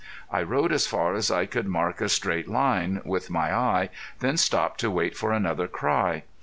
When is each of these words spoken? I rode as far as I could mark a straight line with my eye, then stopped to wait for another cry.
I 0.31 0.41
rode 0.41 0.71
as 0.71 0.87
far 0.87 1.13
as 1.13 1.29
I 1.29 1.45
could 1.45 1.67
mark 1.67 2.01
a 2.01 2.09
straight 2.09 2.47
line 2.47 3.01
with 3.05 3.29
my 3.29 3.53
eye, 3.53 3.89
then 4.17 4.35
stopped 4.35 4.79
to 4.79 4.89
wait 4.89 5.15
for 5.15 5.31
another 5.31 5.67
cry. 5.67 6.23